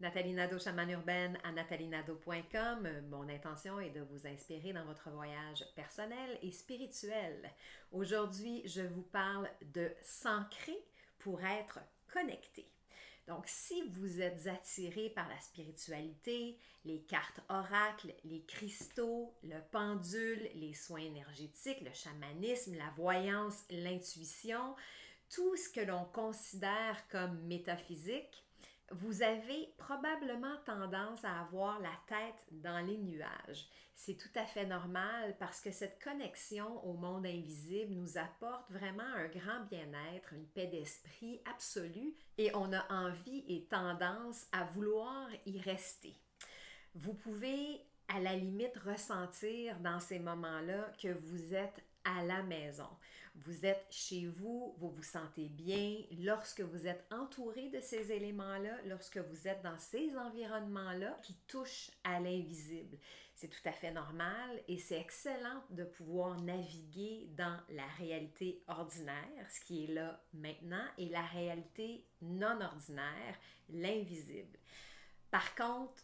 [0.00, 2.88] Nathalie Nadeau, chamane urbaine à nathalienadeau.com.
[3.10, 7.50] Mon intention est de vous inspirer dans votre voyage personnel et spirituel.
[7.90, 10.78] Aujourd'hui, je vous parle de s'ancrer
[11.18, 11.80] pour être
[12.12, 12.70] connecté.
[13.26, 20.48] Donc, si vous êtes attiré par la spiritualité, les cartes oracles, les cristaux, le pendule,
[20.54, 24.76] les soins énergétiques, le chamanisme, la voyance, l'intuition,
[25.28, 28.44] tout ce que l'on considère comme métaphysique,
[28.90, 33.68] vous avez probablement tendance à avoir la tête dans les nuages.
[33.94, 39.02] C'est tout à fait normal parce que cette connexion au monde invisible nous apporte vraiment
[39.02, 45.28] un grand bien-être, une paix d'esprit absolue et on a envie et tendance à vouloir
[45.46, 46.16] y rester.
[46.94, 51.82] Vous pouvez à la limite ressentir dans ces moments-là que vous êtes
[52.16, 52.88] à la maison.
[53.34, 58.78] Vous êtes chez vous, vous vous sentez bien lorsque vous êtes entouré de ces éléments-là,
[58.86, 62.98] lorsque vous êtes dans ces environnements-là qui touchent à l'invisible.
[63.34, 69.48] C'est tout à fait normal et c'est excellent de pouvoir naviguer dans la réalité ordinaire,
[69.48, 74.58] ce qui est là maintenant, et la réalité non ordinaire, l'invisible.
[75.30, 76.02] Par contre,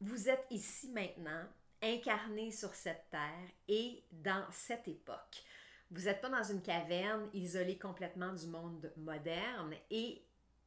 [0.00, 1.46] vous êtes ici maintenant
[1.82, 5.44] incarné sur cette terre et dans cette époque.
[5.90, 10.22] Vous n'êtes pas dans une caverne isolée complètement du monde moderne et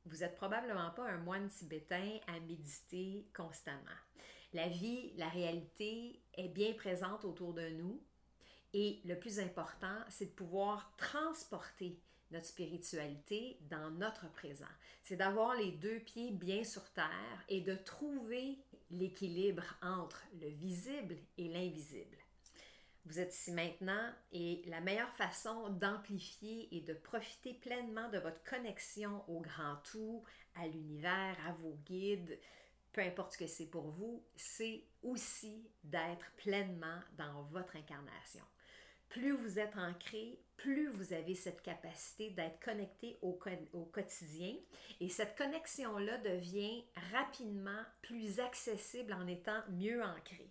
[0.05, 3.79] vous n'êtes probablement pas un moine tibétain à méditer constamment.
[4.53, 8.01] La vie, la réalité est bien présente autour de nous
[8.73, 11.99] et le plus important, c'est de pouvoir transporter
[12.31, 14.65] notre spiritualité dans notre présent.
[15.03, 18.57] C'est d'avoir les deux pieds bien sur terre et de trouver
[18.89, 22.17] l'équilibre entre le visible et l'invisible.
[23.05, 28.43] Vous êtes ici maintenant et la meilleure façon d'amplifier et de profiter pleinement de votre
[28.43, 30.23] connexion au grand tout,
[30.55, 32.39] à l'univers, à vos guides,
[32.93, 38.43] peu importe ce que c'est pour vous, c'est aussi d'être pleinement dans votre incarnation
[39.11, 44.55] plus vous êtes ancré, plus vous avez cette capacité d'être connecté au, quotidien.
[45.01, 50.49] Et cette connexion-là devient rapidement plus accessible en étant mieux ancré.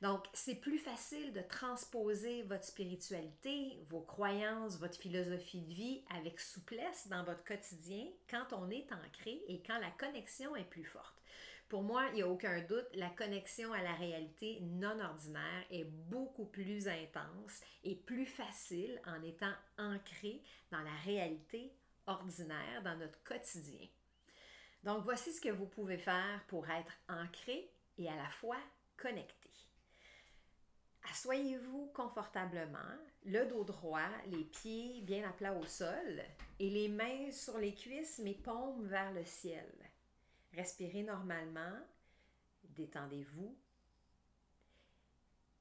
[0.00, 6.40] Donc, c'est plus facile de transposer votre spiritualité, vos croyances, votre philosophie de vie avec
[6.40, 11.20] souplesse dans votre quotidien quand on est ancré et quand la connexion est plus forte.
[11.68, 15.84] Pour moi, il n'y a aucun doute, la connexion à la réalité non ordinaire est
[15.84, 21.72] beaucoup plus intense et plus facile en étant ancrée dans la réalité
[22.06, 23.86] ordinaire, dans notre quotidien.
[24.82, 28.58] Donc, voici ce que vous pouvez faire pour être ancré et à la fois
[28.96, 29.39] connecté.
[31.08, 32.78] Assoyez-vous confortablement,
[33.24, 36.22] le dos droit, les pieds bien à plat au sol
[36.58, 39.72] et les mains sur les cuisses, mais paumes vers le ciel.
[40.52, 41.78] Respirez normalement,
[42.64, 43.56] détendez-vous.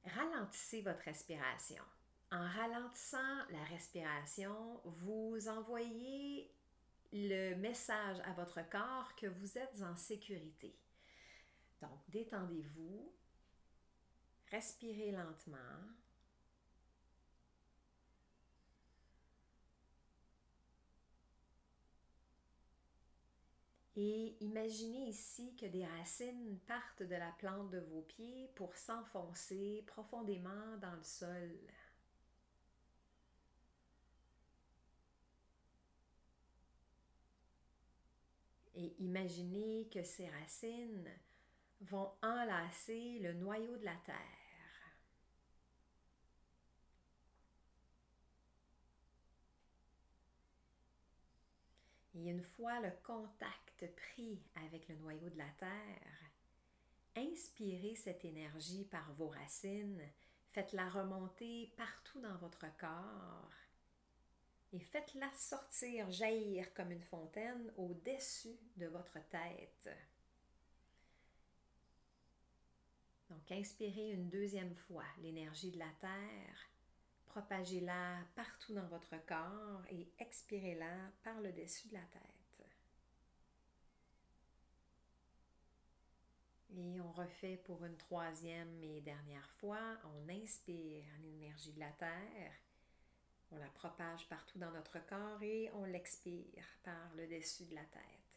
[0.05, 1.83] Ralentissez votre respiration.
[2.31, 6.51] En ralentissant la respiration, vous envoyez
[7.11, 10.75] le message à votre corps que vous êtes en sécurité.
[11.81, 13.11] Donc, détendez-vous,
[14.51, 15.57] respirez lentement.
[24.01, 29.83] Et imaginez ici que des racines partent de la plante de vos pieds pour s'enfoncer
[29.87, 31.51] profondément dans le sol.
[38.75, 41.09] Et imaginez que ces racines
[41.81, 44.38] vont enlacer le noyau de la terre.
[52.15, 56.31] Et une fois le contact pris avec le noyau de la Terre,
[57.15, 60.01] inspirez cette énergie par vos racines,
[60.51, 63.51] faites-la remonter partout dans votre corps
[64.71, 69.89] et faites-la sortir, jaillir comme une fontaine au-dessus de votre tête.
[73.29, 76.68] Donc inspirez une deuxième fois l'énergie de la Terre
[77.29, 82.39] Propagez-la partout dans votre corps et expirez-la par le dessus de la tête.
[86.75, 89.97] Et on refait pour une troisième et dernière fois.
[90.15, 92.53] On inspire l'énergie de la terre.
[93.51, 97.85] On la propage partout dans notre corps et on l'expire par le dessus de la
[97.85, 98.28] tête.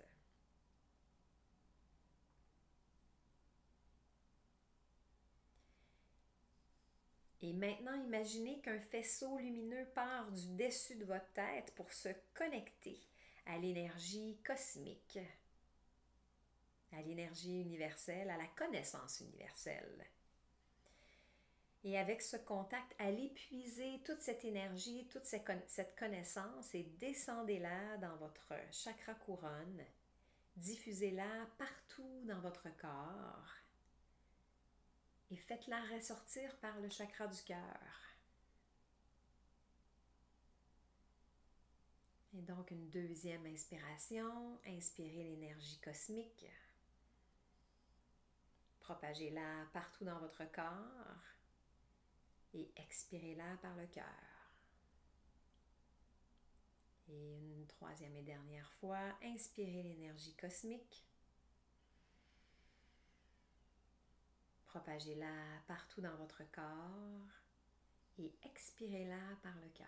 [7.42, 13.00] Et maintenant, imaginez qu'un faisceau lumineux part du dessus de votre tête pour se connecter
[13.46, 15.18] à l'énergie cosmique,
[16.92, 20.06] à l'énergie universelle, à la connaissance universelle.
[21.82, 28.14] Et avec ce contact, allez puiser toute cette énergie, toute cette connaissance et descendez-la dans
[28.18, 29.82] votre chakra couronne.
[30.56, 33.61] Diffusez-la partout dans votre corps
[35.32, 37.80] et faites-la ressortir par le chakra du cœur.
[42.34, 46.46] Et donc une deuxième inspiration, inspirez l'énergie cosmique.
[48.80, 51.16] Propagez-la partout dans votre corps
[52.52, 54.04] et expirez-la par le cœur.
[57.08, 61.06] Et une troisième et dernière fois, inspirez l'énergie cosmique.
[64.72, 67.28] Propagez-la partout dans votre corps
[68.18, 69.86] et expirez-la par le cœur.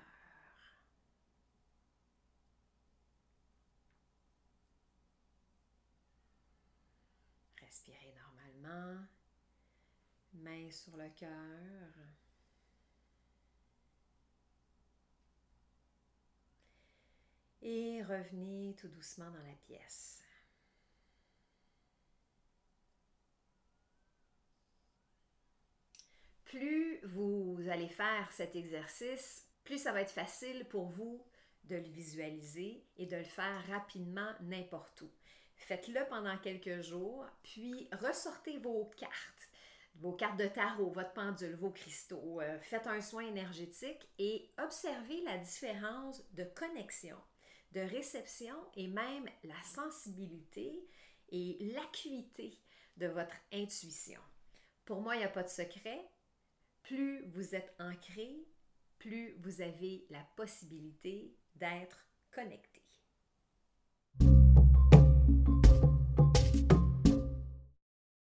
[7.62, 9.06] Respirez normalement,
[10.34, 11.30] main sur le cœur.
[17.62, 20.22] Et revenez tout doucement dans la pièce.
[26.54, 31.20] Plus vous allez faire cet exercice, plus ça va être facile pour vous
[31.64, 35.10] de le visualiser et de le faire rapidement n'importe où.
[35.56, 39.50] Faites-le pendant quelques jours, puis ressortez vos cartes,
[39.96, 42.40] vos cartes de tarot, votre pendule, vos cristaux.
[42.40, 47.16] Euh, faites un soin énergétique et observez la différence de connexion
[47.72, 50.86] de réception et même la sensibilité
[51.30, 52.60] et l'acuité
[52.96, 54.20] de votre intuition.
[54.84, 56.08] Pour moi, il n'y a pas de secret.
[56.84, 58.46] Plus vous êtes ancré,
[58.98, 62.83] plus vous avez la possibilité d'être connecté.